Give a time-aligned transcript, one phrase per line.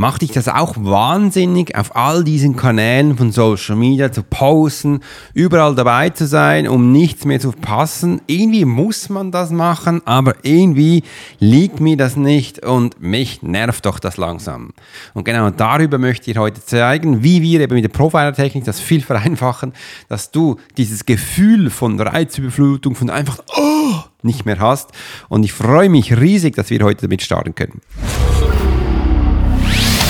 [0.00, 5.00] Macht dich das auch wahnsinnig, auf all diesen Kanälen von Social Media zu posten,
[5.34, 8.22] überall dabei zu sein, um nichts mehr zu verpassen?
[8.26, 11.02] Irgendwie muss man das machen, aber irgendwie
[11.38, 14.72] liegt mir das nicht und mich nervt doch das langsam.
[15.12, 19.02] Und genau darüber möchte ich heute zeigen, wie wir eben mit der Profiler-Technik das viel
[19.02, 19.74] vereinfachen,
[20.08, 24.92] dass du dieses Gefühl von Reizüberflutung, von einfach oh, nicht mehr hast.
[25.28, 27.82] Und ich freue mich riesig, dass wir heute damit starten können.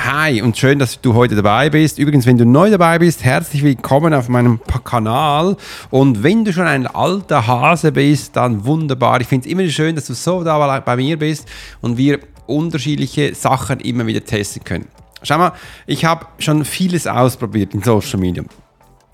[0.00, 1.98] Hi und schön, dass du heute dabei bist.
[1.98, 5.56] Übrigens, wenn du neu dabei bist, herzlich willkommen auf meinem Kanal.
[5.90, 9.20] Und wenn du schon ein alter Hase bist, dann wunderbar.
[9.20, 11.48] Ich finde es immer schön, dass du so da bei mir bist
[11.80, 14.86] und wir unterschiedliche Sachen immer wieder testen können.
[15.24, 15.52] Schau mal,
[15.88, 18.44] ich habe schon vieles ausprobiert in Social Media.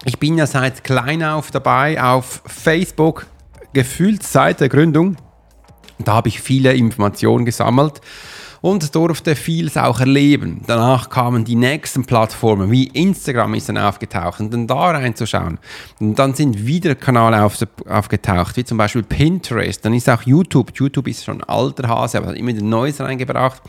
[0.05, 3.27] Ich bin ja seit klein auf dabei auf Facebook,
[3.73, 5.17] gefühlt seit der Gründung.
[5.99, 8.03] Da habe ich viele Informationen gesammelt
[8.65, 10.63] und durfte vieles auch erleben.
[10.67, 15.59] Danach kamen die nächsten Plattformen, wie Instagram ist dann aufgetaucht und dann da reinzuschauen.
[16.01, 20.73] Und dann sind wieder Kanäle auf, aufgetaucht, wie zum Beispiel Pinterest, dann ist auch YouTube.
[20.77, 23.61] YouTube ist schon alter Hase, aber hat immer wieder Neues reingebracht.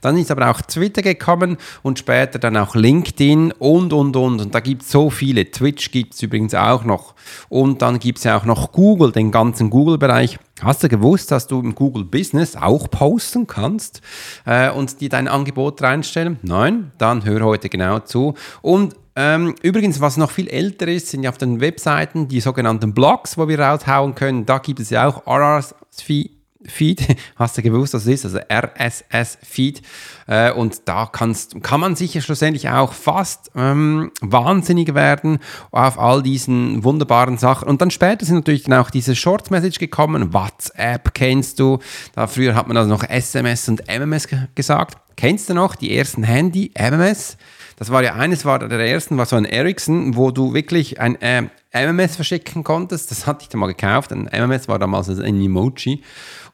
[0.00, 4.40] Dann ist aber auch Twitter gekommen und später dann auch LinkedIn und, und, und.
[4.40, 5.50] Und da gibt es so viele.
[5.50, 7.16] Twitch gibt es übrigens auch noch.
[7.48, 10.38] Und dann gibt es ja auch noch Google, den ganzen Google-Bereich.
[10.64, 14.00] Hast du gewusst, dass du im Google Business auch posten kannst
[14.46, 16.38] äh, und dir dein Angebot reinstellen?
[16.42, 16.92] Nein?
[16.98, 18.34] Dann hör heute genau zu.
[18.62, 22.94] Und ähm, übrigens, was noch viel älter ist, sind ja auf den Webseiten die sogenannten
[22.94, 24.46] Blogs, wo wir raushauen können.
[24.46, 29.82] Da gibt es ja auch RSS-Feed Feed, hast du gewusst, was das ist, also RSS-Feed.
[30.26, 35.38] Äh, und da kannst, kann man sicher schlussendlich auch fast ähm, wahnsinnig werden
[35.70, 37.68] auf all diesen wunderbaren Sachen.
[37.68, 40.32] Und dann später sind natürlich dann auch diese Short-Message gekommen.
[40.32, 41.78] WhatsApp kennst du.
[42.14, 44.98] Da früher hat man also noch SMS und MMS gesagt.
[45.16, 47.36] Kennst du noch die ersten Handy-MMS?
[47.76, 51.20] Das war ja eines war der ersten, war so ein Ericsson, wo du wirklich ein
[51.20, 53.10] äh, MMS verschicken konntest.
[53.10, 54.12] Das hatte ich dann mal gekauft.
[54.12, 56.02] Ein MMS war damals ein Emoji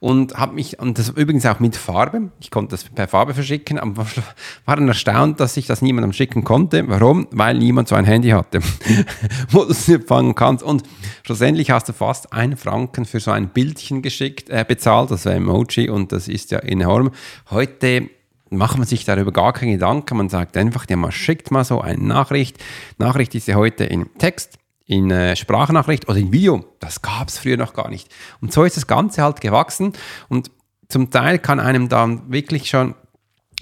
[0.01, 3.79] und habe mich, und das übrigens auch mit Farbe, ich konnte das per Farbe verschicken,
[3.79, 4.07] aber
[4.65, 6.89] war dann erstaunt, dass ich das niemandem schicken konnte.
[6.89, 7.29] Warum?
[7.31, 8.61] Weil niemand so ein Handy hatte,
[9.51, 10.65] wo du es empfangen kannst.
[10.65, 10.85] Und
[11.23, 15.35] schlussendlich hast du fast einen Franken für so ein Bildchen geschickt, äh, bezahlt, das war
[15.35, 17.11] Emoji und das ist ja enorm.
[17.51, 18.09] Heute
[18.49, 20.17] macht man sich darüber gar keine Gedanken.
[20.17, 22.57] Man sagt einfach, ja, man schickt mal so eine Nachricht.
[22.99, 24.60] Nachricht ist ja heute in Text
[24.91, 26.65] in äh, Sprachnachricht oder in Video.
[26.81, 28.13] Das gab es früher noch gar nicht.
[28.41, 29.93] Und so ist das Ganze halt gewachsen
[30.29, 30.51] und
[30.89, 32.97] zum Teil kann einem dann wirklich schon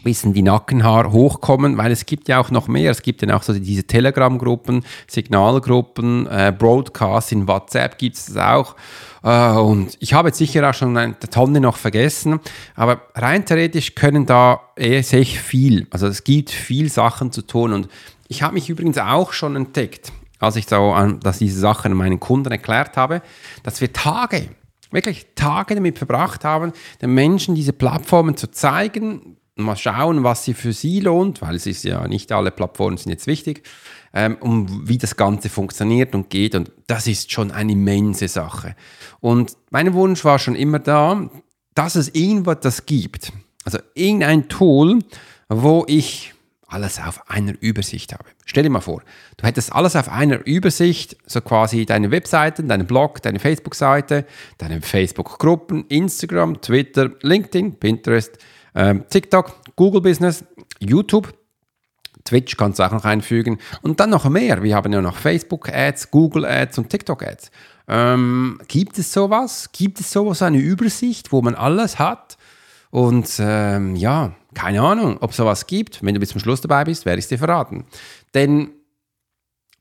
[0.05, 2.93] bisschen die Nackenhaar hochkommen, weil es gibt ja auch noch mehr.
[2.93, 8.77] Es gibt ja auch so diese Telegram-Gruppen, Signalgruppen, äh, Broadcasts in WhatsApp gibt es auch.
[9.25, 12.41] Äh, und ich habe jetzt sicher auch schon eine Tonne noch vergessen,
[12.77, 17.73] aber rein theoretisch können da eh sich viel, also es gibt viel Sachen zu tun
[17.73, 17.89] und
[18.29, 22.53] ich habe mich übrigens auch schon entdeckt als ich so dass diese Sachen meinen Kunden
[22.53, 23.23] erklärt habe,
[23.63, 24.49] dass wir Tage,
[24.91, 26.73] wirklich Tage damit verbracht haben,
[27.03, 31.67] den Menschen diese Plattformen zu zeigen, mal schauen, was sie für sie lohnt, weil es
[31.67, 33.67] ist ja nicht alle Plattformen sind jetzt wichtig,
[34.15, 36.55] ähm, um wie das Ganze funktioniert und geht.
[36.55, 38.77] Und das ist schon eine immense Sache.
[39.21, 41.29] Und mein Wunsch war schon immer da,
[41.75, 43.33] dass es irgendwas gibt.
[43.65, 45.01] Also irgendein Tool,
[45.49, 46.35] wo ich
[46.67, 48.25] alles auf einer Übersicht habe.
[48.49, 49.03] Stell dir mal vor,
[49.37, 54.25] du hättest alles auf einer Übersicht, so quasi deine Webseiten, deinen Blog, deine Facebook-Seite,
[54.57, 58.39] deine Facebook-Gruppen, Instagram, Twitter, LinkedIn, Pinterest,
[58.75, 60.47] ähm, TikTok, Google Business,
[60.81, 61.35] YouTube,
[62.25, 64.63] Twitch kannst du auch noch einfügen und dann noch mehr.
[64.63, 67.51] Wir haben ja noch Facebook-Ads, Google-Ads und TikTok-Ads.
[67.87, 69.71] Ähm, gibt es sowas?
[69.73, 72.39] Gibt es sowas, eine Übersicht, wo man alles hat?
[72.91, 76.05] Und ähm, ja, keine Ahnung, ob es sowas gibt.
[76.05, 77.85] Wenn du bis zum Schluss dabei bist, werde ich es dir verraten.
[78.35, 78.71] Denn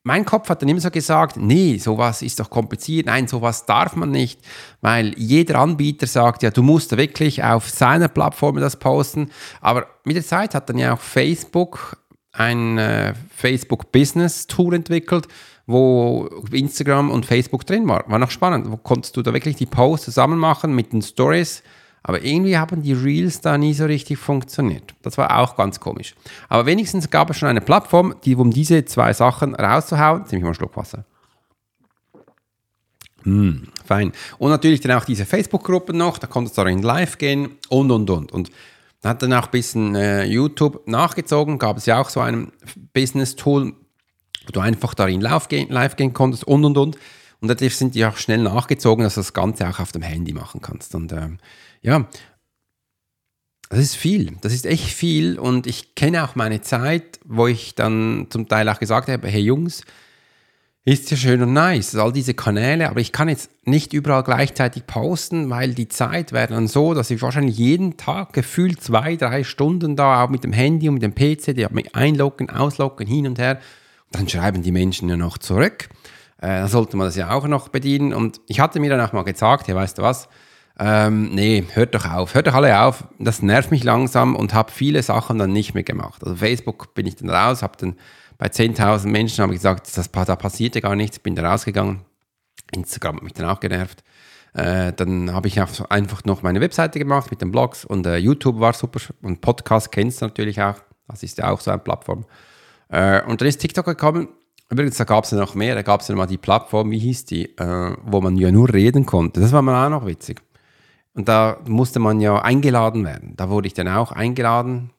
[0.04, 3.96] mein Kopf hat dann immer so gesagt, nee, sowas ist doch kompliziert, nein, sowas darf
[3.96, 4.40] man nicht,
[4.82, 9.32] weil jeder Anbieter sagt, ja, du musst wirklich auf seiner Plattform das posten.
[9.62, 11.98] Aber mit der Zeit hat dann ja auch Facebook
[12.32, 15.28] ein äh, Facebook Business Tool entwickelt,
[15.66, 18.08] wo Instagram und Facebook drin war.
[18.08, 18.72] War noch spannend.
[18.72, 21.64] Wo konntest du da wirklich die Posts zusammen machen mit den Stories?
[22.08, 24.96] Aber irgendwie haben die Reels da nie so richtig funktioniert.
[25.02, 26.16] Das war auch ganz komisch.
[26.48, 30.26] Aber wenigstens gab es schon eine Plattform, die um diese zwei Sachen rauszuhauen.
[30.26, 31.04] Ziemlich mal einen Schluck Wasser.
[33.26, 34.14] Mm, fein.
[34.38, 38.10] Und natürlich dann auch diese Facebook-Gruppen noch, da konntest du darin live gehen und und
[38.10, 38.32] und.
[38.32, 38.52] Und
[39.02, 42.54] dann hat dann auch ein bisschen äh, YouTube nachgezogen, gab es ja auch so ein
[42.94, 43.74] Business-Tool,
[44.46, 46.98] wo du einfach darin live gehen, live gehen konntest und und und.
[47.40, 50.34] Und dadurch sind die auch schnell nachgezogen, dass du das Ganze auch auf dem Handy
[50.34, 50.96] machen kannst.
[50.96, 51.40] Und ähm,
[51.82, 52.08] ja,
[53.70, 57.76] das ist viel, das ist echt viel und ich kenne auch meine Zeit, wo ich
[57.76, 59.84] dann zum Teil auch gesagt habe, hey Jungs,
[60.86, 64.88] ist ja schön und nice, all diese Kanäle, aber ich kann jetzt nicht überall gleichzeitig
[64.88, 69.44] posten, weil die Zeit wäre dann so, dass ich wahrscheinlich jeden Tag gefühlt zwei, drei
[69.44, 73.38] Stunden da auch mit dem Handy und mit dem PC, die einloggen, ausloggen, hin und
[73.38, 73.60] her.
[74.14, 75.90] Dann schreiben die Menschen ja noch zurück.
[76.40, 78.14] Äh, dann sollte man das ja auch noch bedienen.
[78.14, 80.30] Und ich hatte mir dann auch mal gesagt, ja, weißt du was,
[80.80, 83.06] ähm, nee, hört doch auf, hört doch alle auf.
[83.18, 86.24] Das nervt mich langsam und habe viele Sachen dann nicht mehr gemacht.
[86.24, 87.96] Also Facebook bin ich dann raus, habe dann
[88.38, 92.02] bei 10.000 Menschen ich gesagt, das, da passierte gar nichts, bin da rausgegangen.
[92.72, 94.04] Instagram hat mich dann auch genervt.
[94.54, 98.60] Äh, dann habe ich einfach noch meine Webseite gemacht mit den Blogs und äh, YouTube
[98.60, 100.76] war super und Podcast kennst du natürlich auch.
[101.08, 102.26] Das ist ja auch so eine Plattform.
[102.90, 104.30] Äh, und dann ist TikTok gekommen.
[104.70, 105.76] Übrigens, da gab es ja noch mehr.
[105.76, 108.74] Da gab es ja mal die Plattform, wie hieß die, äh, wo man ja nur
[108.74, 109.40] reden konnte.
[109.40, 110.42] Das war mal auch noch witzig.
[111.14, 113.34] Und da musste man ja eingeladen werden.
[113.38, 114.92] Da wurde ich dann auch eingeladen.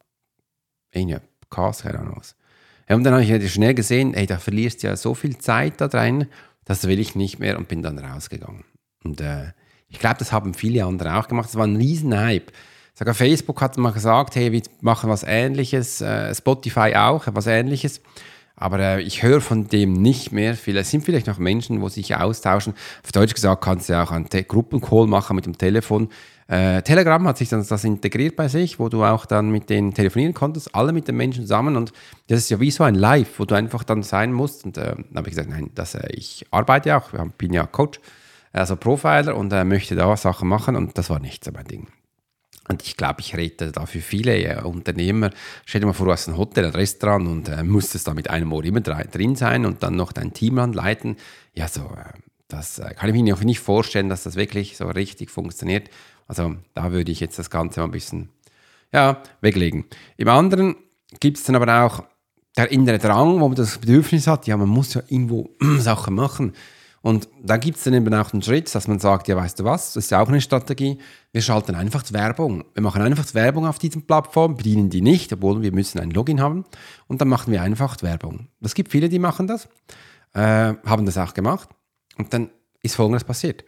[0.91, 1.19] In ja,
[1.49, 2.35] Chaos, keine Ahnung was.
[2.89, 5.79] Ja, und dann habe ich schnell gesehen, ey, da verlierst du ja so viel Zeit
[5.79, 6.25] da drin,
[6.65, 8.63] das will ich nicht mehr und bin dann rausgegangen.
[9.03, 9.53] Und äh,
[9.87, 11.49] ich glaube, das haben viele andere auch gemacht.
[11.49, 12.51] Das war ein Riesenhype.
[12.95, 18.01] Sogar Facebook hat mal gesagt, hey, wir machen was Ähnliches, äh, Spotify auch, was Ähnliches.
[18.59, 20.77] Aber äh, ich höre von dem nicht mehr viel.
[20.77, 22.73] Es sind vielleicht noch Menschen, wo sich austauschen.
[23.03, 26.09] Auf Deutsch gesagt kannst du ja auch einen Gruppencall machen mit dem Telefon.
[26.47, 29.93] Äh, Telegram hat sich dann das integriert bei sich, wo du auch dann mit denen
[29.93, 31.75] telefonieren konntest, alle mit den Menschen zusammen.
[31.75, 31.93] Und
[32.27, 34.65] das ist ja wie so ein Live, wo du einfach dann sein musst.
[34.65, 37.65] Und äh, dann habe ich gesagt, nein, das, äh, ich arbeite auch, ich bin ja
[37.67, 37.99] Coach,
[38.51, 40.75] also Profiler und äh, möchte da Sachen machen.
[40.75, 41.87] Und das war nicht so mein Ding.
[42.69, 45.31] Und ich glaube, ich rede da für viele äh, Unternehmer.
[45.65, 48.29] Stell dir mal vor, du hast ein Hotel, ein Restaurant und äh, musstest da mit
[48.29, 51.17] einem Ohr immer drin sein und dann noch dein Team anleiten.
[51.55, 52.13] Ja, so, äh,
[52.47, 55.89] das äh, kann ich mir auch nicht vorstellen, dass das wirklich so richtig funktioniert.
[56.27, 58.29] Also da würde ich jetzt das Ganze mal ein bisschen
[58.93, 59.85] ja, weglegen.
[60.17, 60.75] Im anderen
[61.19, 62.03] gibt es dann aber auch
[62.55, 65.49] der innere Drang, wo man das Bedürfnis hat, ja, man muss ja irgendwo
[65.79, 66.53] Sachen machen.
[67.01, 69.63] Und da gibt es dann eben auch den Schritt, dass man sagt, ja, weißt du
[69.63, 70.97] was, das ist ja auch eine Strategie,
[71.31, 72.65] wir schalten einfach Werbung.
[72.73, 76.41] Wir machen einfach Werbung auf diesen Plattformen, bedienen die nicht, obwohl wir müssen ein Login
[76.41, 76.65] haben.
[77.07, 78.47] Und dann machen wir einfach Werbung.
[78.61, 79.69] Es gibt viele, die machen das,
[80.33, 81.69] äh, haben das auch gemacht.
[82.17, 82.49] Und dann
[82.81, 83.63] ist Folgendes passiert.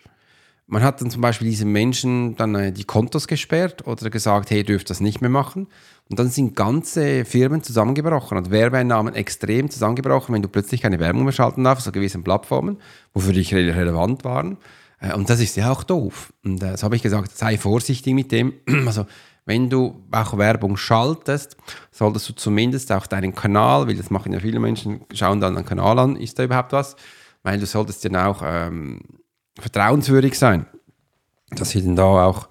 [0.68, 4.64] Man hat dann zum Beispiel diesen Menschen dann äh, die Kontos gesperrt oder gesagt, hey,
[4.64, 5.68] dürft das nicht mehr machen.
[6.12, 11.24] Und dann sind ganze Firmen zusammengebrochen und Werbeeinnahmen extrem zusammengebrochen, wenn du plötzlich keine Werbung
[11.24, 12.80] mehr schalten darfst auf gewissen Plattformen,
[13.14, 14.58] wo für dich relevant waren.
[15.00, 16.34] Äh, und das ist ja auch doof.
[16.44, 18.54] Und äh, so habe ich gesagt, sei vorsichtig mit dem.
[18.86, 19.06] Also
[19.46, 21.56] wenn du auch Werbung schaltest,
[21.92, 25.66] solltest du zumindest auch deinen Kanal, weil das machen ja viele Menschen, schauen dann einen
[25.66, 26.98] Kanal an, ist da überhaupt was?
[27.42, 29.00] Weil du solltest dann auch ähm,
[29.58, 30.66] vertrauenswürdig sein,
[31.52, 32.50] dass sie dann da auch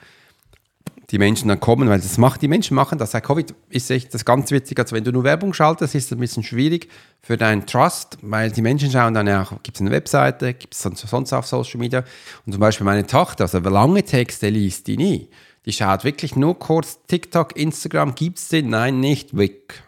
[1.10, 3.10] die Menschen dann kommen, weil das macht, die Menschen machen das.
[3.10, 4.78] Seit Covid ist echt das ganz witzig.
[4.78, 6.88] Also wenn du nur Werbung schaltest, ist es ein bisschen schwierig
[7.20, 10.74] für deinen Trust, weil die Menschen schauen dann ja auch, gibt es eine Webseite, gibt
[10.74, 12.04] es sonst auf Social Media.
[12.46, 15.28] Und zum Beispiel meine Tochter, also lange Texte liest die nie.
[15.66, 18.70] Die schaut wirklich nur kurz TikTok, Instagram, gibt es den?
[18.70, 19.82] Nein, nicht, weg.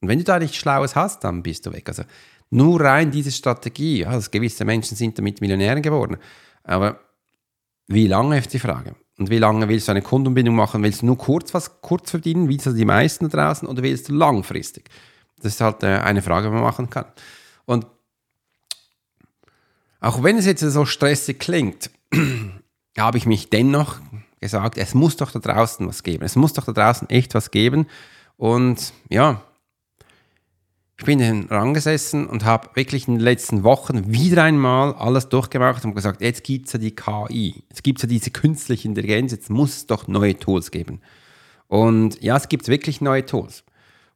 [0.00, 1.88] Und wenn du da nichts Schlaues hast, dann bist du weg.
[1.88, 2.04] Also
[2.50, 6.18] nur rein diese Strategie, also gewisse Menschen sind damit Millionären geworden.
[6.62, 7.00] Aber
[7.88, 8.94] wie lange ist die Frage?
[9.18, 10.82] Und wie lange willst du eine Kundenbindung machen?
[10.82, 14.08] Willst du nur kurz was kurz verdienen, wie so die meisten da draußen, oder willst
[14.08, 14.88] du langfristig?
[15.36, 17.06] Das ist halt äh, eine Frage, die man machen kann.
[17.66, 17.86] Und
[20.00, 21.90] auch wenn es jetzt so stressig klingt,
[22.98, 24.00] habe ich mich dennoch
[24.40, 26.24] gesagt, es muss doch da draußen was geben.
[26.24, 27.86] Es muss doch da draußen echt was geben.
[28.36, 29.42] Und ja,
[31.02, 34.94] ich bin in den Rang gesessen und habe wirklich in den letzten Wochen wieder einmal
[34.94, 38.30] alles durchgemacht und gesagt, jetzt gibt es ja die KI, jetzt gibt es ja diese
[38.30, 41.00] künstliche Intelligenz, jetzt muss es doch neue Tools geben.
[41.66, 43.64] Und ja, es gibt wirklich neue Tools.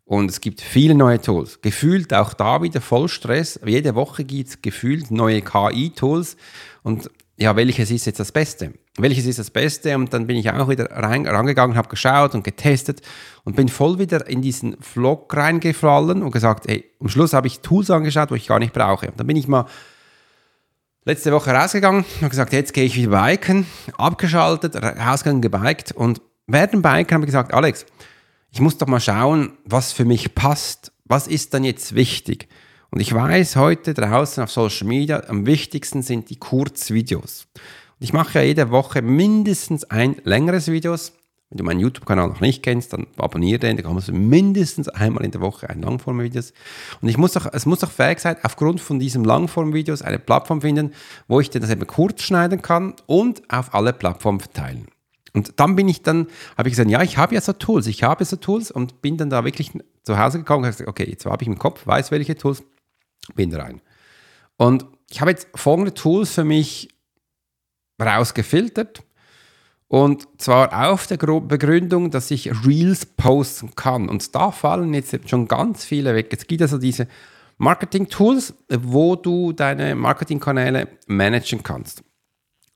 [0.05, 1.61] Und es gibt viele neue Tools.
[1.61, 3.59] Gefühlt auch da wieder voll Stress.
[3.67, 6.37] Jede Woche gibt es gefühlt neue KI-Tools.
[6.85, 8.75] Und ja, welches ist jetzt das Beste?
[8.99, 9.95] Welches ist das Beste?
[9.95, 13.03] Und dann bin ich auch wieder rein, rangegangen, habe geschaut und getestet
[13.45, 17.61] und bin voll wieder in diesen Vlog reingefallen und gesagt, hey, am Schluss habe ich
[17.61, 19.09] Tools angeschaut, wo ich gar nicht brauche.
[19.09, 19.67] Und dann bin ich mal
[21.05, 23.67] letzte Woche rausgegangen und gesagt, jetzt gehe ich wieder biken,
[23.99, 27.87] abgeschaltet, rausgegangen, gebiked und während dem Biken habe ich gesagt, Alex,
[28.51, 30.93] ich muss doch mal schauen, was für mich passt.
[31.05, 32.49] Was ist dann jetzt wichtig?
[32.91, 37.47] Und ich weiß heute draußen auf Social Media, am wichtigsten sind die Kurzvideos.
[37.99, 41.15] Ich mache ja jede Woche mindestens ein längeres Videos.
[41.49, 45.25] Wenn du meinen YouTube-Kanal noch nicht kennst, dann abonniere den, da kommst du mindestens einmal
[45.25, 46.53] in der Woche ein Langform-Videos.
[47.01, 50.61] Und ich muss auch, es muss auch fähig sein, aufgrund von diesen Langform-Videos eine Plattform
[50.61, 50.93] finden,
[51.27, 54.89] wo ich das eben kurz schneiden kann und auf alle Plattformen verteilen.
[55.33, 56.27] Und dann bin ich dann,
[56.59, 59.17] habe ich gesagt, ja, ich habe ja so Tools, ich habe so Tools und bin
[59.17, 59.71] dann da wirklich
[60.03, 62.63] zu Hause gekommen und gesagt, okay, jetzt habe ich im Kopf, weiß welche Tools,
[63.35, 63.81] bin rein.
[64.57, 66.89] Und ich habe jetzt folgende Tools für mich
[68.01, 69.03] rausgefiltert.
[69.89, 74.09] Und zwar auf der Begründung, dass ich Reels posten kann.
[74.09, 76.29] Und da fallen jetzt schon ganz viele weg.
[76.33, 77.07] Es gibt also diese
[77.59, 82.03] Marketing-Tools, wo du deine Marketingkanäle managen kannst.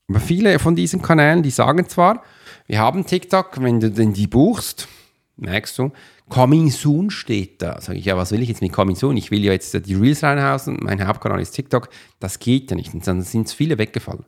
[0.09, 2.23] Aber viele von diesen Kanälen, die sagen zwar,
[2.67, 4.89] wir haben TikTok, wenn du denn die buchst,
[5.37, 5.93] merkst du,
[6.29, 7.81] Coming Soon steht da.
[7.81, 9.17] Sag ich, ja, was will ich jetzt mit Coming Soon?
[9.17, 11.89] Ich will ja jetzt die Reels reinhausen, mein Hauptkanal ist TikTok.
[12.21, 12.95] Das geht ja nicht.
[12.95, 14.25] Und dann sind viele weggefallen.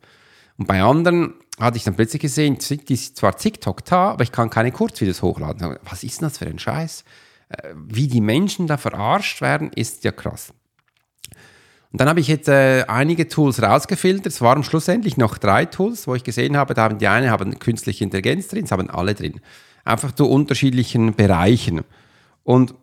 [0.62, 4.30] Und bei anderen hatte ich dann plötzlich gesehen, die ist zwar TikTok da, aber ich
[4.30, 5.76] kann keine Kurzvideos hochladen.
[5.82, 7.02] Was ist denn das für ein Scheiß?
[7.48, 10.54] Äh, wie die Menschen da verarscht werden, ist ja krass.
[11.90, 14.26] Und dann habe ich jetzt äh, einige Tools rausgefiltert.
[14.26, 17.58] Es waren schlussendlich noch drei Tools, wo ich gesehen habe, da haben die eine haben
[17.58, 19.40] künstliche Intelligenz drin, es haben alle drin
[19.84, 21.80] einfach zu unterschiedlichen Bereichen.
[22.44, 22.76] Und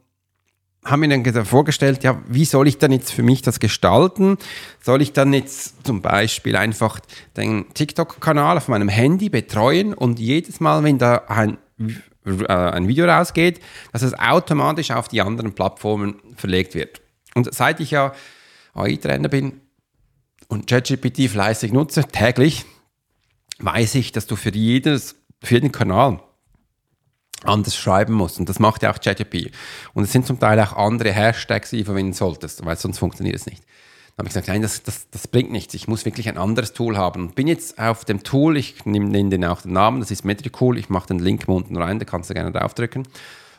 [0.85, 4.37] haben mir dann vorgestellt, ja, wie soll ich dann jetzt für mich das gestalten?
[4.81, 6.99] Soll ich dann jetzt zum Beispiel einfach
[7.35, 11.57] den TikTok-Kanal auf meinem Handy betreuen und jedes Mal, wenn da ein,
[12.25, 13.59] äh, ein Video rausgeht,
[13.91, 17.01] dass es automatisch auf die anderen Plattformen verlegt wird?
[17.35, 18.13] Und seit ich ja
[18.73, 19.59] AI-Trainer bin
[20.47, 22.65] und ChatGPT fleißig nutze, täglich,
[23.59, 26.21] weiß ich, dass du für, jedes, für jeden Kanal
[27.43, 28.39] anders schreiben musst.
[28.39, 29.51] Und das macht ja auch ChatGPT.
[29.93, 33.35] Und es sind zum Teil auch andere Hashtags, die du verwenden solltest, weil sonst funktioniert
[33.35, 33.63] es nicht.
[34.15, 35.73] Dann habe ich gesagt, nein, das, das, das bringt nichts.
[35.73, 37.27] Ich muss wirklich ein anderes Tool haben.
[37.27, 40.77] Und bin jetzt auf dem Tool, ich nenne den auch den Namen, das ist Metricool.
[40.77, 43.07] Ich mache den Link unten rein, da kannst du gerne draufdrücken.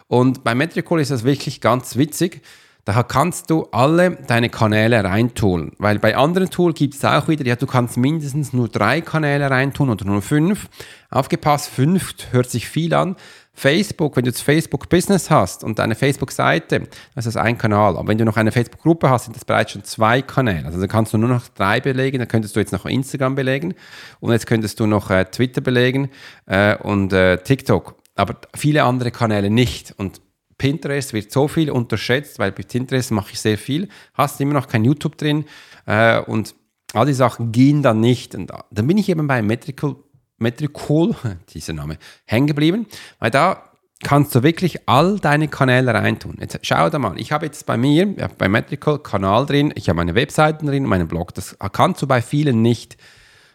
[0.08, 2.42] Und bei Metricool ist das wirklich ganz witzig.
[2.84, 5.72] Da kannst du alle deine Kanäle reintun.
[5.78, 9.50] Weil bei anderen Tools gibt es auch wieder, ja, du kannst mindestens nur drei Kanäle
[9.50, 10.68] reintun oder nur fünf.
[11.10, 13.16] Aufgepasst, fünf hört sich viel an.
[13.52, 17.97] Facebook, wenn du jetzt Facebook Business hast und eine Facebook-Seite, das ist ein Kanal.
[17.97, 20.66] Aber wenn du noch eine Facebook-Gruppe hast, sind das bereits schon zwei Kanäle.
[20.66, 22.19] Also dann kannst du nur noch drei belegen.
[22.19, 23.75] Dann könntest du jetzt noch Instagram belegen
[24.21, 26.11] und jetzt könntest du noch äh, Twitter belegen
[26.47, 27.97] äh, und äh, TikTok.
[28.14, 29.95] Aber viele andere Kanäle nicht.
[29.97, 30.21] Und
[30.59, 33.88] Pinterest wird so viel unterschätzt, weil bei Pinterest mache ich sehr viel.
[34.14, 35.45] Hast immer noch kein YouTube drin
[35.87, 36.54] äh, und
[36.92, 38.35] all die Sachen gehen dann nicht.
[38.35, 39.97] Und dann bin ich eben bei Metrical,
[40.40, 41.14] Metricool,
[41.54, 42.87] dieser Name, hängen geblieben,
[43.18, 43.70] weil da
[44.02, 46.37] kannst du wirklich all deine Kanäle reintun.
[46.40, 49.88] Jetzt schau da mal, ich habe jetzt bei mir, ja, bei Metrical Kanal drin, ich
[49.88, 52.97] habe meine Webseiten drin, meinen Blog, das kannst du bei vielen nicht.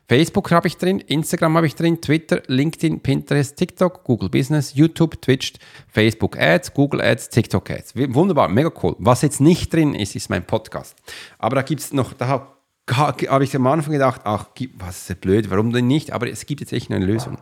[0.08, 5.20] Facebook habe ich drin, Instagram habe ich drin, Twitter, LinkedIn, Pinterest, TikTok, Google Business, YouTube,
[5.20, 5.54] Twitch,
[5.88, 7.96] Facebook Ads, Google Ads, TikTok Ads.
[7.96, 8.96] Wunderbar, mega cool.
[9.00, 10.96] Was jetzt nicht drin ist, ist mein Podcast.
[11.40, 12.55] Aber da gibt es noch, da
[12.92, 16.12] habe ich am Anfang gedacht, ach, was ist blöd, warum denn nicht?
[16.12, 17.38] Aber es gibt jetzt echt eine Lösung.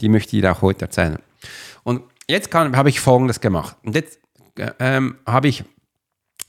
[0.00, 1.18] Die möchte ich dir auch heute erzählen.
[1.84, 3.76] Und jetzt habe ich Folgendes gemacht.
[3.84, 4.18] Und jetzt
[4.56, 5.64] äh, ähm, habe ich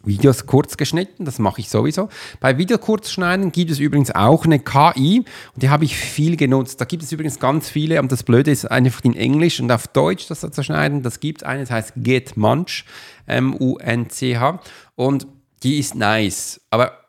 [0.04, 2.10] Videos kurz geschnitten, das mache ich sowieso.
[2.40, 6.82] Bei Videokurzschneiden gibt es übrigens auch eine KI und die habe ich viel genutzt.
[6.82, 9.88] Da gibt es übrigens ganz viele und das Blöde ist einfach in Englisch und auf
[9.88, 11.04] Deutsch das zu schneiden.
[11.04, 12.86] Das gibt es eine, das heißt GetMunch,
[13.28, 14.60] M-U-N-C-H
[14.96, 15.28] und
[15.64, 16.62] die ist nice.
[16.72, 17.01] Aber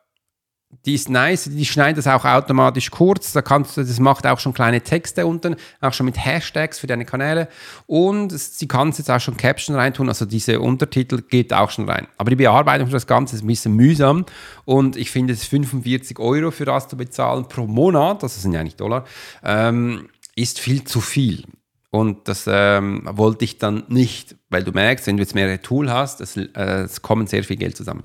[0.84, 3.32] die ist nice, die schneidet das auch automatisch kurz.
[3.32, 6.86] Da kannst du, das macht auch schon kleine Texte unten, auch schon mit Hashtags für
[6.86, 7.48] deine Kanäle.
[7.86, 12.08] Und sie kann jetzt auch schon Caption reintun, also diese Untertitel geht auch schon rein.
[12.16, 14.24] Aber die Bearbeitung für das Ganze ist ein bisschen mühsam
[14.64, 18.64] und ich finde es 45 Euro für das zu bezahlen pro Monat, das sind ja
[18.64, 19.04] nicht Dollar,
[19.44, 21.44] ähm, ist viel zu viel.
[21.92, 25.90] Und das ähm, wollte ich dann nicht, weil du merkst, wenn du jetzt mehrere Tools
[25.90, 28.02] hast, es, äh, es kommen sehr viel Geld zusammen.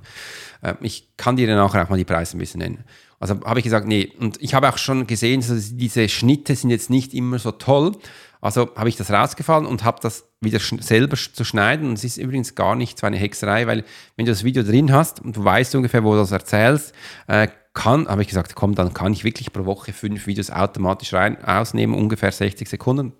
[0.62, 2.84] Äh, ich kann dir dann auch mal die Preise ein bisschen nennen.
[3.22, 4.12] Also habe ich gesagt, nee.
[4.20, 7.94] Und ich habe auch schon gesehen, so diese Schnitte sind jetzt nicht immer so toll.
[8.42, 11.88] Also habe ich das rausgefallen und habe das wieder selber zu schneiden.
[11.88, 13.86] Und es ist übrigens gar nicht so eine Hexerei, weil
[14.18, 16.94] wenn du das Video drin hast und du weißt ungefähr, wo du das erzählst,
[17.28, 21.14] äh, kann, habe ich gesagt, komm, dann kann ich wirklich pro Woche fünf Videos automatisch
[21.14, 23.14] rein, ausnehmen, ungefähr 60 Sekunden.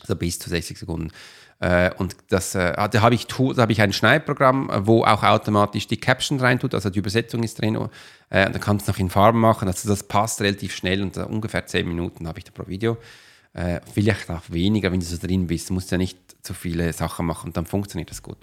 [0.00, 1.10] Also bis zu 60 Sekunden.
[1.60, 5.96] Äh, und das, äh, da habe ich, hab ich ein Schneidprogramm, wo auch automatisch die
[5.96, 7.76] Caption reintut, also die Übersetzung ist drin.
[8.30, 9.68] Äh, da kannst du noch in Farben machen.
[9.68, 12.98] Also das passt relativ schnell und ungefähr 10 Minuten habe ich da pro Video.
[13.54, 15.70] Äh, vielleicht auch weniger, wenn du so drin bist.
[15.70, 18.38] Du musst ja nicht zu viele Sachen machen und dann funktioniert das gut.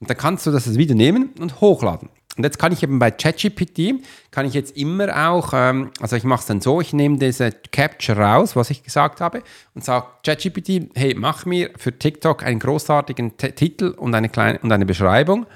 [0.00, 2.08] Und dann kannst du das Video nehmen und hochladen.
[2.36, 6.24] Und jetzt kann ich eben bei ChatGPT, kann ich jetzt immer auch, ähm, also ich
[6.24, 9.42] mache es dann so, ich nehme diese Capture raus, was ich gesagt habe,
[9.74, 14.58] und sage ChatGPT, hey, mach mir für TikTok einen großartigen T Titel und eine, kleine,
[14.60, 15.46] und eine Beschreibung,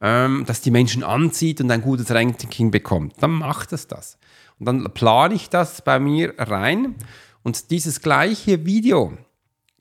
[0.00, 3.14] ähm, dass die Menschen anzieht und ein gutes Ranking bekommt.
[3.20, 4.16] Dann macht es das.
[4.58, 6.94] Und dann plane ich das bei mir rein
[7.42, 9.12] und dieses gleiche Video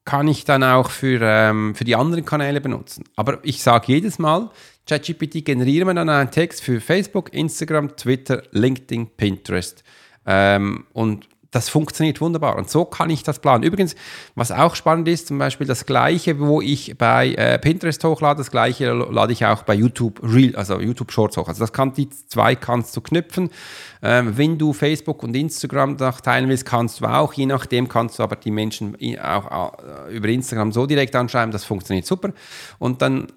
[0.03, 3.03] kann ich dann auch für, ähm, für die anderen Kanäle benutzen.
[3.15, 4.49] Aber ich sage jedes Mal,
[4.87, 9.83] ChatGPT generiere mir dann einen Text für Facebook, Instagram, Twitter, LinkedIn, Pinterest.
[10.25, 12.55] Ähm, und das funktioniert wunderbar.
[12.55, 13.63] Und so kann ich das planen.
[13.63, 13.95] Übrigens,
[14.35, 18.51] was auch spannend ist, zum Beispiel das gleiche, wo ich bei äh, Pinterest hochlade, das
[18.51, 21.49] gleiche lade ich auch bei YouTube Real, also YouTube Shorts hoch.
[21.49, 23.49] Also das kann die zwei kannst du knüpfen.
[24.01, 27.33] Ähm, wenn du Facebook und Instagram teilen willst, kannst du auch.
[27.33, 29.73] Je nachdem kannst du aber die Menschen auch
[30.07, 31.51] äh, über Instagram so direkt anschreiben.
[31.51, 32.31] Das funktioniert super.
[32.79, 33.27] Und dann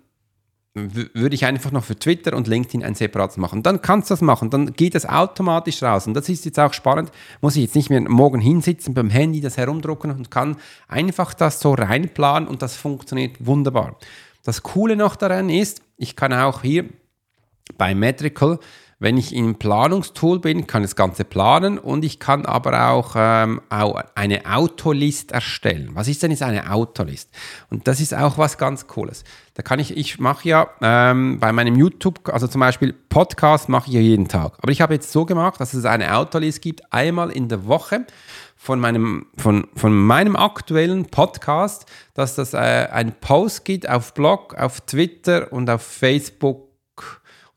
[0.75, 3.63] würde ich einfach noch für Twitter und LinkedIn ein separates machen.
[3.63, 6.09] Dann kannst du das machen, dann geht das automatisch raus.
[6.09, 9.41] Und das ist jetzt auch spannend, muss ich jetzt nicht mehr morgen hinsitzen, beim Handy
[9.41, 10.57] das herumdrucken und kann
[10.89, 13.97] einfach das so reinplanen und das funktioniert wunderbar.
[14.43, 16.87] Das Coole noch daran ist, ich kann auch hier
[17.79, 18.59] bei Metrical
[19.05, 23.13] wenn ich im Planungstool bin, kann ich das Ganze planen und ich kann aber auch,
[23.17, 25.91] ähm, auch eine Autolist erstellen.
[25.93, 27.29] Was ist denn jetzt eine Autolist?
[27.69, 29.23] Und das ist auch was ganz Cooles.
[29.53, 33.89] Da kann ich, ich mache ja ähm, bei meinem YouTube, also zum Beispiel Podcast mache
[33.89, 34.55] ich ja jeden Tag.
[34.63, 38.07] Aber ich habe jetzt so gemacht, dass es eine Autolist gibt, einmal in der Woche
[38.57, 41.85] von meinem, von, von meinem aktuellen Podcast,
[42.15, 46.74] dass das äh, ein Post gibt auf Blog, auf Twitter und auf Facebook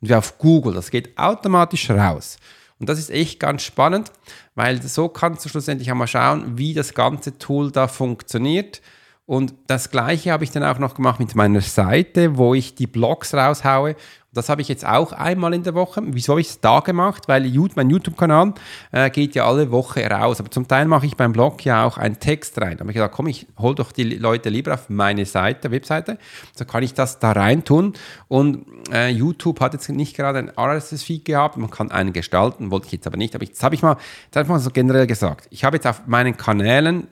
[0.02, 0.74] und wie auf Google.
[0.74, 2.38] Das geht automatisch raus.
[2.80, 4.12] Und das ist echt ganz spannend,
[4.56, 8.82] weil so kannst du schlussendlich einmal schauen, wie das ganze Tool da funktioniert.
[9.28, 12.88] Und das gleiche habe ich dann auch noch gemacht mit meiner Seite, wo ich die
[12.88, 13.96] Blogs raushaue
[14.38, 16.02] das habe ich jetzt auch einmal in der Woche.
[16.06, 17.28] Wieso habe ich es da gemacht?
[17.28, 18.54] Weil mein YouTube-Kanal
[18.92, 20.40] äh, geht ja alle Woche raus.
[20.40, 22.78] Aber zum Teil mache ich beim Blog ja auch einen Text rein.
[22.78, 26.20] Da habe ich gesagt, komm, ich hole doch die Leute lieber auf meine Seite, Webseite.
[26.56, 27.94] So kann ich das da rein tun.
[28.28, 31.58] Und äh, YouTube hat jetzt nicht gerade ein RSS-Feed gehabt.
[31.58, 33.34] Man kann einen gestalten, wollte ich jetzt aber nicht.
[33.34, 35.48] Aber jetzt habe ich mal, jetzt einfach mal so generell gesagt.
[35.50, 37.08] Ich habe jetzt auf meinen Kanälen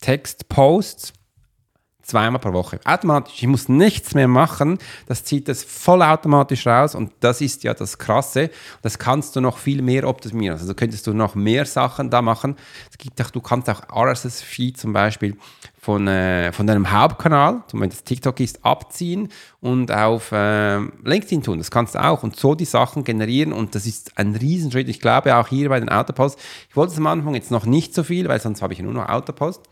[0.00, 1.14] Textposts
[2.10, 2.80] zweimal pro Woche.
[2.84, 3.34] Automatisch.
[3.36, 4.78] Ich muss nichts mehr machen.
[5.06, 8.50] Das zieht das voll automatisch raus und das ist ja das Krasse.
[8.82, 10.58] Das kannst du noch viel mehr optimieren.
[10.58, 12.56] Also könntest du noch mehr Sachen da machen.
[12.90, 15.36] Es gibt auch, du kannst auch RSS-Feed zum Beispiel
[15.80, 19.28] von, äh, von deinem Hauptkanal, zum Beispiel das TikTok ist, abziehen
[19.60, 21.58] und auf äh, LinkedIn tun.
[21.58, 24.88] Das kannst du auch und so die Sachen generieren und das ist ein Riesenschritt.
[24.90, 26.40] Ich glaube auch hier bei den Autoposts.
[26.68, 28.92] Ich wollte es am Anfang jetzt noch nicht so viel, weil sonst habe ich nur
[28.92, 29.62] noch Autopost.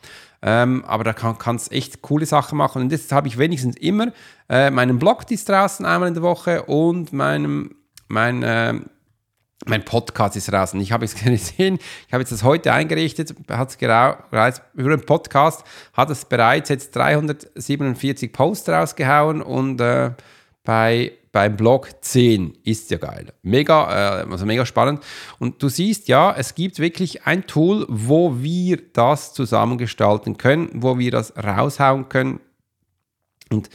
[0.40, 2.82] Ähm, aber da kann es echt coole Sachen machen.
[2.82, 4.12] Und jetzt habe ich wenigstens immer
[4.48, 7.74] äh, meinen Blog, die ist draußen einmal in der Woche und meinem,
[8.06, 8.74] mein, äh,
[9.66, 10.80] mein Podcast ist draußen.
[10.80, 15.64] Ich habe es gesehen, ich habe jetzt das heute eingerichtet, hat es über den Podcast,
[15.92, 20.12] hat es bereits jetzt 347 Posts rausgehauen und äh,
[20.62, 23.32] bei beim Blog 10 ist ja geil.
[23.42, 25.04] Mega, äh, also mega spannend.
[25.38, 30.98] Und du siehst ja, es gibt wirklich ein Tool, wo wir das zusammengestalten können, wo
[30.98, 32.40] wir das raushauen können.
[33.50, 33.68] Und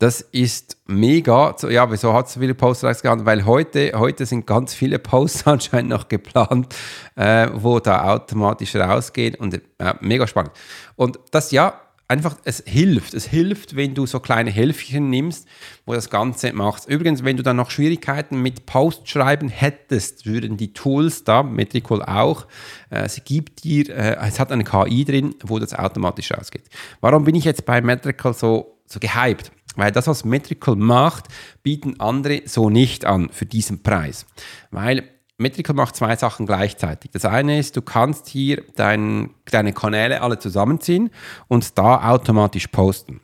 [0.00, 1.54] das ist mega.
[1.68, 3.26] Ja, wieso hat es so viele Posts rausgehauen?
[3.26, 6.74] Weil heute, heute sind ganz viele Posts anscheinend noch geplant,
[7.16, 9.34] äh, wo da automatisch rausgehen.
[9.34, 9.60] Und äh,
[10.00, 10.52] mega spannend.
[10.96, 11.78] Und das ja,
[12.10, 13.14] einfach, es hilft.
[13.14, 15.46] Es hilft, wenn du so kleine Helfchen nimmst,
[15.86, 16.88] wo das Ganze machst.
[16.88, 22.46] Übrigens, wenn du dann noch Schwierigkeiten mit Postschreiben hättest, würden die Tools da, Metricool auch,
[22.90, 26.64] äh, es gibt dir, äh, es hat eine KI drin, wo das automatisch rausgeht.
[27.00, 29.52] Warum bin ich jetzt bei Metricool so, so gehypt?
[29.76, 31.26] Weil das, was Metrical macht,
[31.62, 34.26] bieten andere so nicht an für diesen Preis.
[34.72, 35.08] Weil
[35.40, 37.10] Metrical macht zwei Sachen gleichzeitig.
[37.12, 41.10] Das eine ist, du kannst hier dein, deine Kanäle alle zusammenziehen
[41.48, 43.20] und da automatisch posten.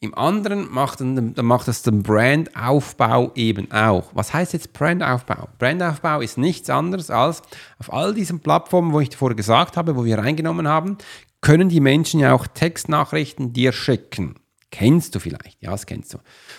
[0.00, 4.10] Im anderen macht, macht es den Brandaufbau eben auch.
[4.12, 5.48] Was heißt jetzt Brandaufbau?
[5.58, 7.42] Brandaufbau ist nichts anderes als
[7.78, 10.98] auf all diesen Plattformen, wo ich vorher gesagt habe, wo wir reingenommen haben,
[11.40, 14.36] können die Menschen ja auch Textnachrichten dir schicken.
[14.70, 15.62] Kennst du vielleicht?
[15.62, 16.18] Ja, das kennst du.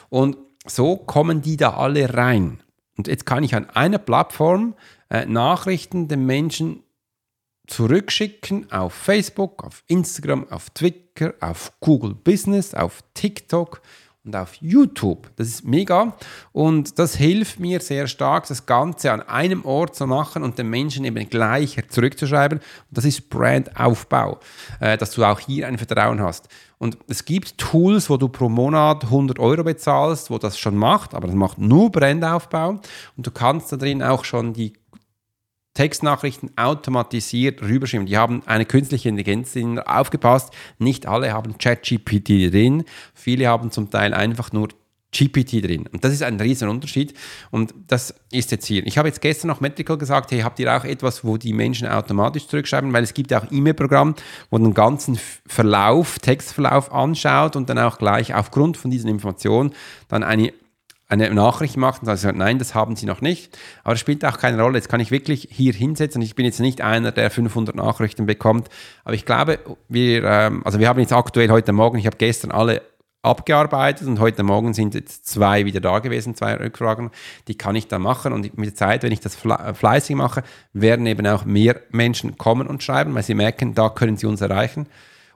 [0.10, 2.62] Und so kommen die da alle rein.
[2.98, 4.76] Und jetzt kann ich an einer Plattform
[5.10, 6.84] äh, Nachrichten den Menschen
[7.68, 13.82] zurückschicken auf Facebook, auf Instagram, auf Twitter, auf Google Business, auf TikTok
[14.26, 15.30] und auf YouTube.
[15.36, 16.16] Das ist mega
[16.52, 20.70] und das hilft mir sehr stark, das Ganze an einem Ort zu machen und den
[20.70, 22.60] Menschen eben gleich zurückzuschreiben.
[22.60, 24.40] Und das ist Brandaufbau,
[24.80, 26.50] äh, dass du auch hier ein Vertrauen hast.
[26.78, 31.14] Und es gibt Tools, wo du pro Monat 100 Euro bezahlst, wo das schon macht,
[31.14, 32.80] aber das macht nur Brandaufbau
[33.16, 34.74] und du kannst da drin auch schon die
[35.76, 38.08] Textnachrichten automatisiert rüberschreiben.
[38.08, 40.52] Die haben eine künstliche Intelligenz aufgepasst.
[40.80, 42.84] Nicht alle haben ChatGPT drin.
[43.14, 44.70] Viele haben zum Teil einfach nur
[45.16, 45.88] GPT drin.
[45.92, 47.14] Und das ist ein riesen Unterschied.
[47.52, 48.86] Und das ist jetzt hier.
[48.86, 51.88] Ich habe jetzt gestern noch Metrical gesagt, hey, habt ihr auch etwas, wo die Menschen
[51.88, 52.92] automatisch zurückschreiben?
[52.92, 54.16] Weil es gibt auch E-Mail-Programm,
[54.50, 59.74] wo den ganzen Verlauf, Textverlauf anschaut und dann auch gleich aufgrund von diesen Informationen
[60.08, 60.54] dann eine
[61.08, 63.58] eine Nachricht macht und sagt, nein, das haben sie noch nicht.
[63.84, 64.78] Aber es spielt auch keine Rolle.
[64.78, 66.22] Jetzt kann ich wirklich hier hinsetzen.
[66.22, 68.70] Ich bin jetzt nicht einer, der 500 Nachrichten bekommt.
[69.04, 72.52] Aber ich glaube, wir, ähm, also wir haben jetzt aktuell heute Morgen, ich habe gestern
[72.52, 72.82] alle
[73.26, 77.12] abgearbeitet und heute Morgen sind jetzt zwei wieder da gewesen, zwei Rückfragen.
[77.48, 81.06] Die kann ich dann machen und mit der Zeit, wenn ich das fleißig mache, werden
[81.08, 84.88] eben auch mehr Menschen kommen und schreiben, weil sie merken, da können sie uns erreichen.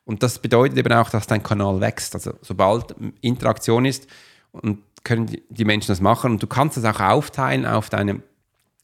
[0.05, 2.15] Und das bedeutet eben auch, dass dein Kanal wächst.
[2.15, 4.08] Also sobald Interaktion ist
[4.51, 8.21] und können die Menschen das machen und du kannst das auch aufteilen auf deine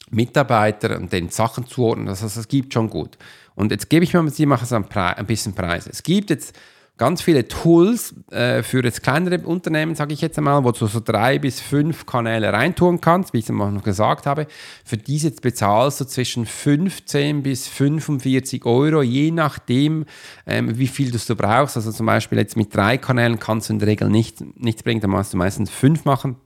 [0.10, 2.06] Mitarbeiter und den Sachen zuordnen.
[2.08, 3.18] Das, heißt, das gibt schon gut.
[3.56, 5.90] Und jetzt gebe ich mal mit dir ein bisschen Preise.
[5.90, 6.56] Es gibt jetzt
[6.98, 11.00] ganz viele Tools äh, für jetzt kleinere Unternehmen, sage ich jetzt einmal, wo du so
[11.00, 14.48] drei bis fünf Kanäle reintun kannst, wie ich es noch gesagt habe.
[14.84, 20.06] Für diese bezahlst du zwischen 15 bis 45 Euro, je nachdem,
[20.46, 21.76] ähm, wie viel du brauchst.
[21.76, 25.02] Also zum Beispiel jetzt mit drei Kanälen kannst du in der Regel nicht, nichts bringen,
[25.02, 26.38] da musst du meistens fünf machen.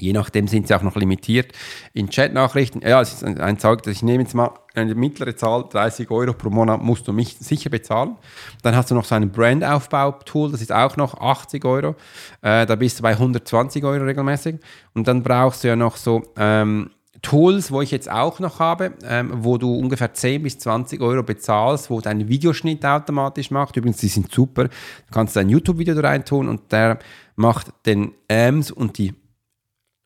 [0.00, 1.52] Je nachdem sind sie auch noch limitiert
[1.92, 2.82] in Chatnachrichten.
[2.82, 6.32] Ja, es ist ein Zeug, dass ich nehme jetzt mal eine mittlere Zahl, 30 Euro
[6.32, 8.16] pro Monat musst du mich sicher bezahlen.
[8.62, 11.96] Dann hast du noch so ein Brandaufbau-Tool, das ist auch noch 80 Euro.
[12.42, 14.56] Äh, da bist du bei 120 Euro regelmäßig.
[14.94, 16.90] Und dann brauchst du ja noch so ähm,
[17.22, 21.22] Tools, wo ich jetzt auch noch habe, ähm, wo du ungefähr 10 bis 20 Euro
[21.22, 23.76] bezahlst, wo dein Videoschnitt automatisch macht.
[23.76, 24.64] Übrigens, die sind super.
[24.64, 26.98] Du kannst ein YouTube-Video reintun und der
[27.36, 29.14] macht den AMS und die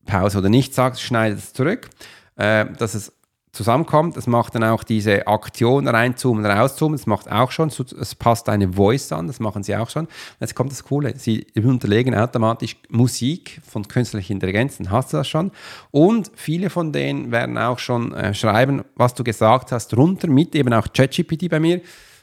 [0.04, 1.90] Pause oder nicht sagt, schneidet es zurück,
[2.36, 3.12] äh, dass es
[3.54, 4.16] zusammenkommt.
[4.16, 6.96] Es macht dann auch diese Aktion reinzoomen, rauszoomen.
[6.98, 7.68] Das macht auch schon.
[7.68, 10.08] Es passt eine Voice an, das machen sie auch schon.
[10.40, 11.14] Jetzt kommt das Coole.
[11.16, 15.52] Sie unterlegen automatisch Musik von künstlicher Intelligenz, dann hast du das schon.
[15.90, 20.54] Und viele von denen werden auch schon äh, schreiben, was du gesagt hast, runter mit
[20.54, 21.80] eben auch ChatGPT bei mir.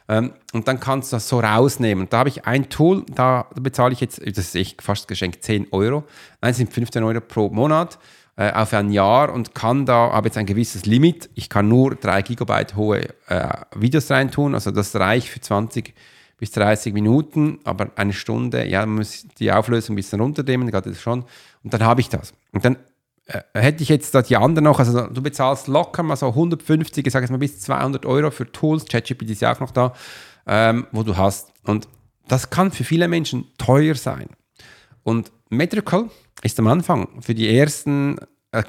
[0.07, 2.07] Ähm, und dann kannst du das so rausnehmen.
[2.09, 5.67] Da habe ich ein Tool, da bezahle ich jetzt, das ist echt fast geschenkt, 10
[5.71, 6.03] Euro.
[6.41, 7.99] Nein, es sind 15 Euro pro Monat
[8.35, 11.29] äh, auf ein Jahr und kann da, habe jetzt ein gewisses Limit.
[11.35, 15.93] Ich kann nur 3 Gigabyte hohe äh, Videos reintun, also das reicht für 20
[16.37, 20.89] bis 30 Minuten, aber eine Stunde, ja, man muss die Auflösung ein bisschen runternehmen, gerade
[20.89, 21.23] das schon.
[21.63, 22.33] Und dann habe ich das.
[22.51, 22.77] Und dann
[23.53, 27.23] hätte ich jetzt die anderen noch, also du bezahlst locker mal so 150, ich sage
[27.23, 29.93] jetzt mal bis 200 Euro für Tools, ChatGPT ist ja auch noch da,
[30.47, 31.51] ähm, wo du hast.
[31.63, 31.87] Und
[32.27, 34.29] das kann für viele Menschen teuer sein.
[35.03, 36.09] Und Metrical
[36.43, 38.17] ist am Anfang für die ersten,
[38.51, 38.63] äh,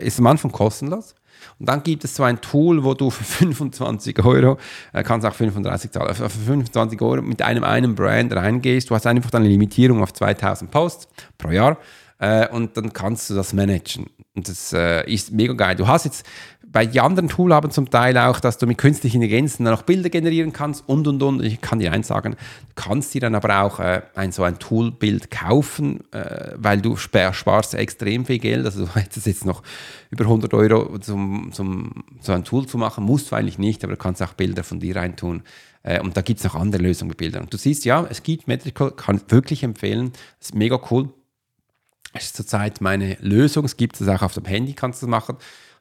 [0.00, 1.14] ist am Anfang kostenlos.
[1.58, 4.58] Und dann gibt es so ein Tool, wo du für 25 Euro,
[4.92, 8.90] äh, kannst auch 35 zahlen, für 25 Euro mit einem einen Brand reingehst.
[8.90, 11.78] Du hast einfach eine Limitierung auf 2000 Posts pro Jahr
[12.18, 14.06] äh, und dann kannst du das managen.
[14.34, 15.76] Und das äh, ist mega geil.
[15.76, 16.24] Du hast jetzt
[16.70, 19.82] bei den anderen Tools haben zum Teil auch, dass du mit künstlichen Intelligenzen dann auch
[19.82, 21.42] Bilder generieren kannst und und und.
[21.42, 24.58] Ich kann dir eins sagen, du kannst dir dann aber auch äh, ein so ein
[24.58, 28.66] Toolbild kaufen, äh, weil du sparst extrem viel Geld.
[28.66, 29.62] Also du hättest jetzt noch
[30.10, 33.94] über 100 Euro zum, zum, so ein Tool zu machen, musst du eigentlich nicht, aber
[33.94, 35.42] du kannst auch Bilder von dir reintun.
[35.82, 37.44] Äh, und da gibt es noch andere Lösungen mit Bildern.
[37.44, 40.12] Und du siehst, ja, es gibt Metrical, kann wirklich empfehlen.
[40.38, 41.08] Das ist mega cool.
[42.12, 43.64] Das ist zurzeit meine Lösung.
[43.64, 45.36] Es gibt es auch auf dem Handy, kannst du das machen.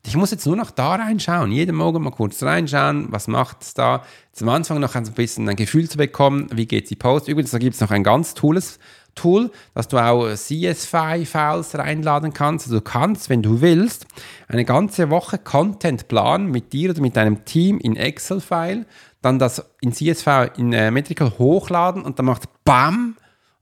[0.06, 3.74] Ich muss jetzt nur noch da reinschauen, jeden Morgen mal kurz reinschauen, was macht es
[3.74, 4.04] da.
[4.32, 7.28] Zum Anfang noch ein bisschen ein Gefühl zu bekommen, wie geht die Post.
[7.28, 8.80] Übrigens, da gibt es noch ein ganz tolles
[9.16, 12.68] Tool, dass du auch CSV-Files reinladen kannst.
[12.68, 14.06] Also du kannst, wenn du willst,
[14.48, 18.86] eine ganze Woche Content planen mit dir oder mit deinem Team in Excel-File,
[19.22, 23.18] dann das in CSV in äh, Metrical hochladen und dann macht BAM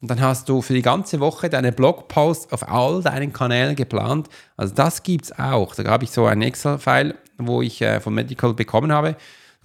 [0.05, 4.29] und dann hast du für die ganze Woche deine Blogposts auf all deinen Kanälen geplant.
[4.55, 5.73] Also das gibt es auch.
[5.73, 9.15] Da habe ich so einen Excel-File, wo ich äh, von Medical bekommen habe.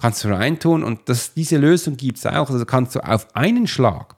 [0.00, 2.48] Kannst du reintun und das, diese Lösung gibt es auch.
[2.48, 4.14] Also kannst du auf einen Schlag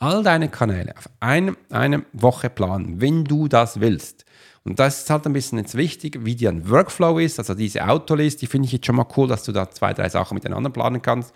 [0.00, 4.24] all deine Kanäle auf eine, eine Woche planen, wenn du das willst.
[4.64, 7.38] Und das ist halt ein bisschen jetzt wichtig, wie dir ein Workflow ist.
[7.38, 10.08] Also diese Autolist, die finde ich jetzt schon mal cool, dass du da zwei, drei
[10.08, 11.32] Sachen miteinander planen kannst.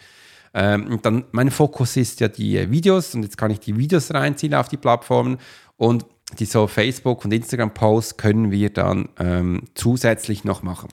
[0.55, 4.55] Ähm, dann, mein Fokus ist ja die Videos und jetzt kann ich die Videos reinziehen
[4.55, 5.39] auf die Plattformen
[5.77, 6.07] und
[6.39, 10.89] die so Facebook- und Instagram-Posts können wir dann ähm, zusätzlich noch machen.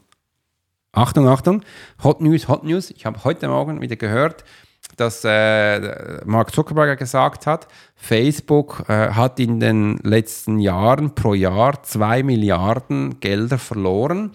[0.91, 1.63] Achtung, Achtung,
[2.03, 2.91] Hot News, Hot News.
[2.91, 4.43] Ich habe heute Morgen wieder gehört,
[4.97, 11.81] dass äh, Mark Zuckerberg gesagt hat, Facebook äh, hat in den letzten Jahren pro Jahr
[11.83, 14.31] zwei Milliarden Gelder verloren,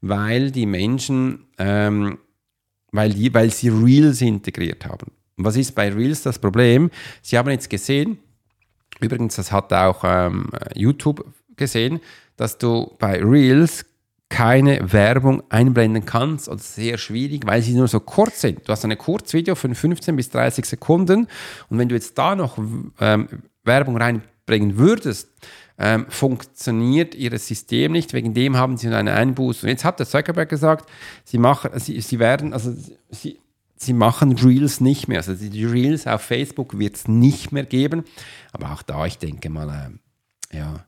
[0.00, 2.18] weil die Menschen, ähm,
[2.92, 5.12] weil, weil sie Reels integriert haben.
[5.36, 6.90] Und was ist bei Reels das Problem?
[7.22, 8.18] Sie haben jetzt gesehen,
[9.00, 11.24] übrigens, das hat auch ähm, YouTube
[11.56, 12.00] gesehen,
[12.36, 13.84] dass du bei Reels
[14.30, 18.66] keine Werbung einblenden kannst oder sehr schwierig, weil sie nur so kurz sind.
[18.66, 21.26] Du hast eine Kurzvideo von 15 bis 30 Sekunden
[21.68, 22.56] und wenn du jetzt da noch
[23.00, 23.28] ähm,
[23.64, 25.28] Werbung reinbringen würdest,
[25.82, 28.12] ähm, funktioniert ihr System nicht.
[28.12, 29.62] Wegen dem haben sie einen Einbuß.
[29.62, 30.90] Und jetzt hat der Zuckerberg gesagt,
[31.24, 32.74] sie machen, sie, sie werden, also
[33.08, 33.40] sie,
[33.76, 35.18] sie machen Reels nicht mehr.
[35.18, 38.04] Also die Reels auf Facebook wird es nicht mehr geben.
[38.52, 39.98] Aber auch da, ich denke mal,
[40.52, 40.84] äh, ja,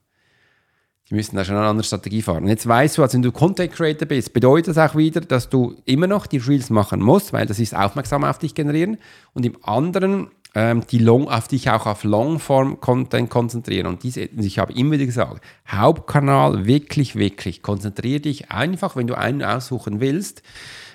[1.09, 2.43] die müssen da schon eine andere Strategie fahren.
[2.43, 5.49] Und jetzt weißt du, also wenn du Content Creator bist, bedeutet das auch wieder, dass
[5.49, 8.99] du immer noch die Reels machen musst, weil das ist aufmerksam auf dich generieren.
[9.33, 13.87] Und im anderen ähm, die Long, auf dich auch auf Longform-Content konzentrieren.
[13.87, 19.17] Und diese, ich habe immer wieder gesagt, Hauptkanal wirklich, wirklich, konzentriere dich einfach, wenn du
[19.17, 20.43] einen aussuchen willst,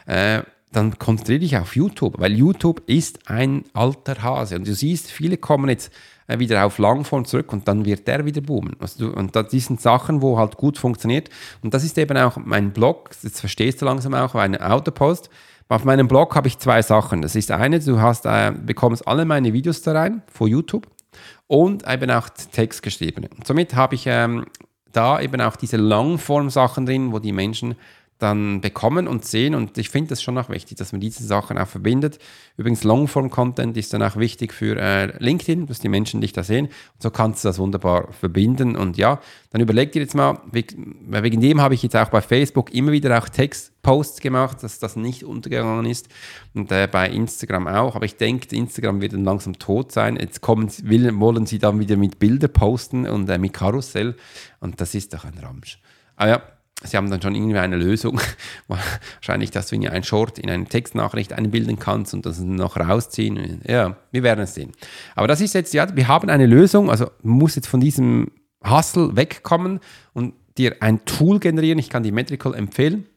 [0.06, 0.42] äh,
[0.72, 4.58] dann konzentriere dich auf YouTube, weil YouTube ist ein alter Hase.
[4.58, 5.92] Und du siehst, viele kommen jetzt
[6.28, 8.74] äh, wieder auf Langform zurück und dann wird der wieder boomen.
[8.76, 11.30] Und das sind Sachen, wo halt gut funktioniert.
[11.64, 15.30] Und das ist eben auch mein Blog, jetzt verstehst du langsam auch, eine Autopost.
[15.70, 17.22] Auf meinem Blog habe ich zwei Sachen.
[17.22, 20.88] Das ist eine, du hast, äh, bekommst alle meine Videos da rein von YouTube
[21.48, 23.28] und eben auch Text geschrieben.
[23.44, 24.46] Somit habe ich ähm,
[24.94, 27.76] da eben auch diese Longform-Sachen drin, wo die Menschen
[28.20, 29.54] dann bekommen und sehen.
[29.54, 32.18] Und ich finde das schon auch wichtig, dass man diese Sachen auch verbindet.
[32.58, 36.66] Übrigens, Longform-Content ist dann auch wichtig für äh, LinkedIn, dass die Menschen dich da sehen.
[36.66, 38.76] Und so kannst du das wunderbar verbinden.
[38.76, 39.20] Und ja,
[39.52, 43.18] dann überleg dir jetzt mal, wegen dem habe ich jetzt auch bei Facebook immer wieder
[43.18, 46.10] auch Textposts gemacht, dass das nicht untergegangen ist.
[46.56, 47.96] Und äh, bei Instagram auch.
[47.96, 50.18] Aber ich denke, Instagram wird dann langsam tot sein.
[50.20, 54.16] Jetzt kommen, will, wollen sie dann wieder mit Bilder posten und äh, mit Karussell.
[54.60, 55.80] Und das ist doch ein Ramsch.
[56.16, 56.42] Ah ja,
[56.84, 58.22] Sie haben dann schon irgendwie eine Lösung,
[58.68, 63.62] wahrscheinlich, dass du in einen Short, in eine Textnachricht einbilden kannst und das noch rausziehen.
[63.68, 64.74] Ja, wir werden es sehen.
[65.16, 68.32] Aber das ist jetzt, ja, wir haben eine Lösung, also muss jetzt von diesem
[68.64, 69.80] Hustle wegkommen
[70.14, 71.80] und dir ein Tool generieren.
[71.80, 73.08] Ich kann die Metrical empfehlen,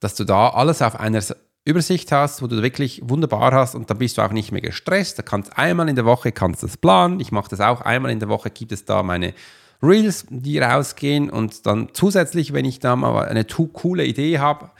[0.00, 1.22] dass du da alles auf einer
[1.64, 5.16] Übersicht hast, wo du wirklich wunderbar hast und dann bist du auch nicht mehr gestresst.
[5.16, 7.20] Da kannst einmal in der Woche kannst das planen.
[7.20, 8.50] Ich mache das auch einmal in der Woche.
[8.50, 9.32] Gibt es da meine
[9.82, 14.70] Reels, die rausgehen und dann zusätzlich, wenn ich da mal eine coole Idee habe,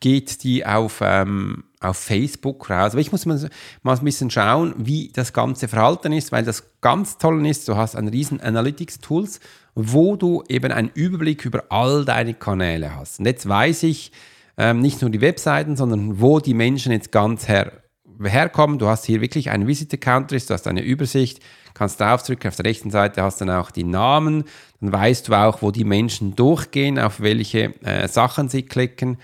[0.00, 2.92] geht die auf, ähm, auf Facebook raus.
[2.92, 3.48] Aber ich muss mal,
[3.82, 7.76] mal ein bisschen schauen, wie das ganze Verhalten ist, weil das ganz toll ist, du
[7.76, 9.40] hast ein riesen Analytics-Tools,
[9.74, 13.18] wo du eben einen Überblick über all deine Kanäle hast.
[13.18, 14.12] Und jetzt weiß ich
[14.58, 17.81] ähm, nicht nur die Webseiten, sondern wo die Menschen jetzt ganz her
[18.30, 18.78] herkommen.
[18.78, 21.40] Du hast hier wirklich einen Visitor Countries, du hast eine Übersicht,
[21.74, 24.44] kannst draufdrücken, auf der rechten Seite hast dann auch die Namen,
[24.80, 29.18] dann weißt du auch, wo die Menschen durchgehen, auf welche äh, Sachen sie klicken,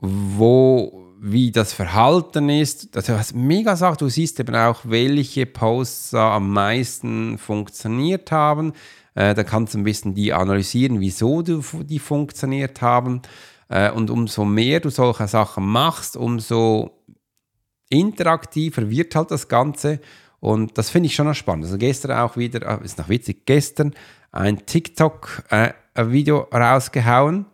[0.00, 2.94] wo wie das Verhalten ist.
[2.94, 8.74] Also, du hast mega Sachen, du siehst eben auch, welche Posts am meisten funktioniert haben.
[9.14, 13.22] Äh, da kannst du ein bisschen die analysieren, wieso du, die funktioniert haben.
[13.70, 17.03] Äh, und umso mehr du solche Sachen machst, umso
[17.88, 20.00] interaktiver wird halt das Ganze
[20.44, 21.64] und das finde ich schon noch spannend.
[21.64, 23.94] Also gestern auch wieder, ah, ist noch witzig, gestern
[24.30, 27.46] ein TikTok-Video äh, rausgehauen.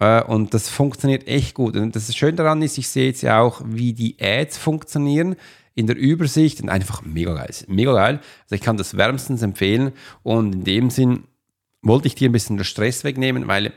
[0.00, 1.76] Äh, und das funktioniert echt gut.
[1.76, 5.36] Und das Schöne daran ist, ich sehe jetzt ja auch, wie die Ads funktionieren
[5.76, 7.54] in der Übersicht und einfach mega geil.
[7.68, 8.20] Mega geil.
[8.42, 9.92] Also ich kann das wärmstens empfehlen.
[10.24, 11.24] Und in dem Sinn
[11.82, 13.72] wollte ich dir ein bisschen den Stress wegnehmen, weil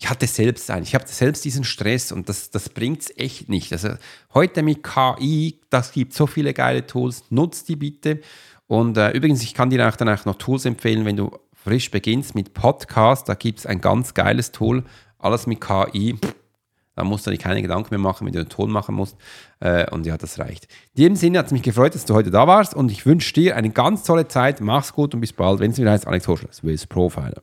[0.00, 3.50] ich hatte selbst einen, ich habe selbst diesen Stress und das, das bringt es echt
[3.50, 3.70] nicht.
[3.72, 3.90] Also
[4.32, 8.20] heute mit KI, das gibt so viele geile Tools, nutzt die bitte.
[8.66, 12.34] Und äh, übrigens, ich kann dir auch danach noch Tools empfehlen, wenn du frisch beginnst
[12.34, 14.84] mit Podcast, da gibt es ein ganz geiles Tool,
[15.18, 16.16] alles mit KI.
[16.96, 19.16] Dann musst du dir keine Gedanken mehr machen, wenn du den Ton machen musst.
[19.60, 20.66] Äh, und ja, das reicht.
[20.94, 23.34] In dem Sinne hat es mich gefreut, dass du heute da warst und ich wünsche
[23.34, 24.62] dir eine ganz tolle Zeit.
[24.62, 25.60] Mach's gut und bis bald.
[25.60, 27.42] Wenn es wieder heißt, Alex Hoschler, Swiss Profiler.